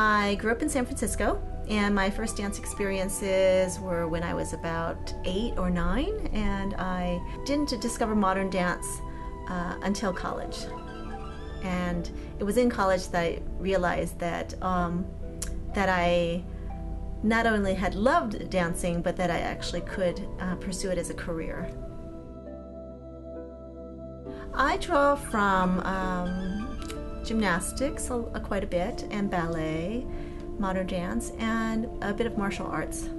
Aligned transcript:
I 0.00 0.36
grew 0.36 0.52
up 0.52 0.62
in 0.62 0.68
San 0.68 0.84
Francisco, 0.84 1.42
and 1.68 1.92
my 1.92 2.08
first 2.08 2.36
dance 2.36 2.60
experiences 2.60 3.80
were 3.80 4.06
when 4.06 4.22
I 4.22 4.32
was 4.32 4.52
about 4.52 5.12
eight 5.24 5.58
or 5.58 5.70
nine, 5.70 6.30
and 6.32 6.74
I 6.74 7.20
didn't 7.44 7.80
discover 7.80 8.14
modern 8.14 8.48
dance 8.48 8.86
uh, 9.48 9.74
until 9.82 10.12
college. 10.12 10.66
And 11.64 12.08
it 12.38 12.44
was 12.44 12.58
in 12.58 12.70
college 12.70 13.08
that 13.08 13.20
I 13.20 13.40
realized 13.58 14.20
that 14.20 14.54
um, 14.62 15.04
that 15.74 15.88
I 15.88 16.44
not 17.24 17.46
only 17.46 17.74
had 17.74 17.96
loved 17.96 18.50
dancing, 18.50 19.02
but 19.02 19.16
that 19.16 19.32
I 19.32 19.38
actually 19.38 19.80
could 19.80 20.24
uh, 20.38 20.54
pursue 20.54 20.90
it 20.90 20.98
as 20.98 21.10
a 21.10 21.14
career. 21.14 21.68
I 24.54 24.76
draw 24.76 25.16
from 25.16 25.80
um, 25.80 26.57
gymnastics 27.28 28.10
a, 28.10 28.14
a, 28.14 28.40
quite 28.40 28.64
a 28.64 28.66
bit, 28.66 29.06
and 29.10 29.30
ballet, 29.30 30.06
modern 30.58 30.86
dance, 30.86 31.30
and 31.38 31.86
a 32.02 32.12
bit 32.12 32.26
of 32.26 32.38
martial 32.38 32.66
arts. 32.66 33.10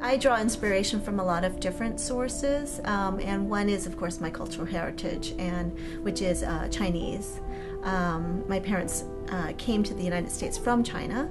I 0.00 0.16
draw 0.16 0.40
inspiration 0.40 1.00
from 1.00 1.20
a 1.20 1.24
lot 1.24 1.44
of 1.44 1.58
different 1.58 1.98
sources, 1.98 2.80
um, 2.84 3.18
and 3.20 3.48
one 3.50 3.68
is, 3.68 3.86
of 3.86 3.96
course, 3.96 4.20
my 4.20 4.30
cultural 4.30 4.66
heritage, 4.66 5.34
and 5.38 5.76
which 6.02 6.22
is 6.22 6.42
uh, 6.42 6.68
Chinese. 6.70 7.40
Um, 7.82 8.44
my 8.48 8.60
parents 8.60 9.04
uh, 9.30 9.52
came 9.58 9.82
to 9.82 9.94
the 9.94 10.02
United 10.02 10.30
States 10.30 10.56
from 10.56 10.84
China, 10.84 11.30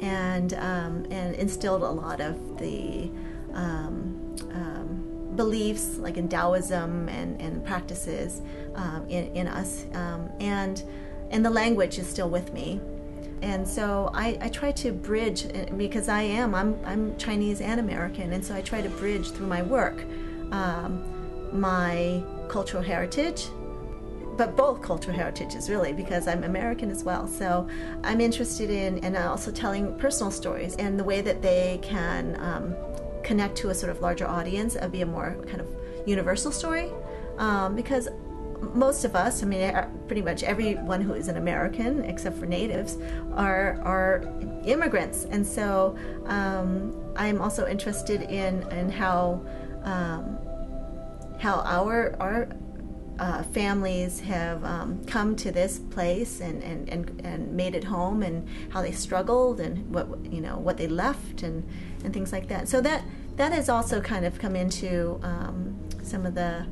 and 0.00 0.54
um, 0.54 1.04
and 1.10 1.34
instilled 1.34 1.82
a 1.82 1.90
lot 1.90 2.20
of 2.20 2.58
the 2.58 3.10
um, 3.54 4.36
um, 4.52 5.07
beliefs, 5.38 5.96
like 5.96 6.18
in 6.18 6.28
Taoism 6.28 7.08
and, 7.08 7.40
and 7.40 7.64
practices, 7.64 8.42
um, 8.74 9.06
in, 9.08 9.34
in 9.34 9.46
us, 9.46 9.86
and 10.40 10.82
and 11.30 11.44
the 11.44 11.50
language 11.50 11.98
is 11.98 12.06
still 12.06 12.28
with 12.28 12.52
me. 12.52 12.80
And 13.40 13.66
so 13.66 14.10
I, 14.14 14.36
I, 14.40 14.48
try 14.48 14.72
to 14.72 14.90
bridge 14.90 15.46
uh, 15.46 15.72
because 15.76 16.08
I 16.08 16.22
am 16.22 16.54
I'm, 16.54 16.76
I'm 16.84 17.16
Chinese 17.18 17.60
and 17.60 17.78
American 17.78 18.32
and 18.32 18.44
so 18.44 18.52
I 18.52 18.62
try 18.62 18.80
to 18.82 18.88
bridge 18.88 19.30
through 19.30 19.46
my 19.46 19.62
work 19.62 20.02
um, 20.50 20.90
my 21.52 22.20
cultural 22.48 22.82
heritage 22.82 23.46
but 24.36 24.56
both 24.56 24.82
cultural 24.82 25.16
heritages 25.16 25.70
really 25.70 25.92
because 25.92 26.26
I'm 26.26 26.42
American 26.44 26.90
as 26.90 27.04
well. 27.04 27.28
So 27.28 27.68
I'm 28.02 28.20
interested 28.20 28.70
in 28.70 29.04
and 29.04 29.16
also 29.16 29.50
telling 29.52 29.96
personal 29.98 30.32
stories 30.32 30.74
and 30.76 30.98
the 30.98 31.04
way 31.04 31.20
that 31.20 31.40
they 31.42 31.78
can 31.82 32.36
um, 32.40 32.74
connect 33.28 33.56
to 33.56 33.68
a 33.68 33.74
sort 33.74 33.90
of 33.90 34.00
larger 34.00 34.26
audience 34.26 34.74
and 34.74 34.90
be 34.90 35.02
a 35.02 35.06
more 35.06 35.36
kind 35.46 35.60
of 35.60 35.68
universal 36.06 36.50
story. 36.50 36.90
Um, 37.36 37.76
because 37.76 38.08
most 38.74 39.04
of 39.04 39.14
us, 39.14 39.42
I 39.42 39.46
mean, 39.46 39.62
pretty 40.08 40.22
much 40.22 40.42
everyone 40.42 41.00
who 41.02 41.12
is 41.12 41.28
an 41.28 41.36
American, 41.36 42.04
except 42.04 42.38
for 42.38 42.46
natives, 42.46 42.96
are 43.34 43.78
are 43.94 44.24
immigrants, 44.64 45.26
and 45.30 45.46
so 45.46 45.96
um, 46.24 46.68
I'm 47.16 47.40
also 47.40 47.68
interested 47.68 48.22
in 48.22 48.66
in 48.72 48.90
how 48.90 49.40
um, 49.84 50.38
how 51.38 51.56
our 51.76 52.16
our 52.18 52.48
uh, 53.18 53.42
families 53.42 54.20
have 54.20 54.64
um, 54.64 55.04
come 55.06 55.34
to 55.36 55.50
this 55.50 55.78
place 55.78 56.40
and, 56.40 56.62
and, 56.62 56.88
and, 56.88 57.20
and 57.24 57.52
made 57.52 57.74
it 57.74 57.84
home 57.84 58.22
and 58.22 58.48
how 58.70 58.80
they 58.80 58.92
struggled 58.92 59.60
and 59.60 59.92
what 59.92 60.06
you 60.24 60.40
know 60.40 60.56
what 60.56 60.76
they 60.76 60.86
left 60.86 61.42
and, 61.42 61.68
and 62.04 62.14
things 62.14 62.32
like 62.32 62.48
that. 62.48 62.68
So 62.68 62.80
that 62.82 63.02
that 63.36 63.52
has 63.52 63.68
also 63.68 64.00
kind 64.00 64.24
of 64.24 64.38
come 64.38 64.54
into 64.56 65.18
um, 65.22 65.78
some 66.02 66.26
of 66.26 66.34
the 66.34 66.66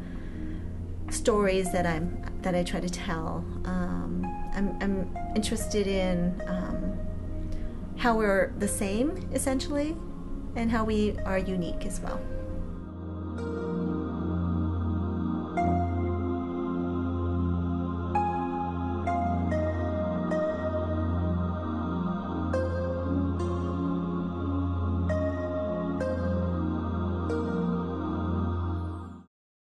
stories 1.10 1.72
that 1.72 1.86
I'm 1.86 2.22
that 2.42 2.54
I 2.54 2.62
try 2.62 2.80
to 2.80 2.90
tell. 2.90 3.44
Um, 3.64 4.24
I'm, 4.54 4.76
I'm, 4.80 5.18
interested 5.36 5.86
in 5.86 6.42
um, 6.46 6.98
how 7.96 8.16
we're 8.16 8.52
the 8.58 8.68
same 8.68 9.28
essentially, 9.34 9.94
and 10.54 10.70
how 10.70 10.84
we 10.84 11.16
are 11.24 11.38
unique 11.38 11.84
as 11.84 12.00
well. 12.00 12.20